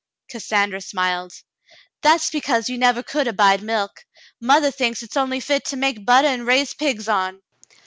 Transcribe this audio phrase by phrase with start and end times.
[0.29, 1.31] Cassandra smiled.
[2.01, 4.03] "That's because you never could abide milk.
[4.41, 7.43] Mothah thinks it's only fit to make buttah and raise pigs on."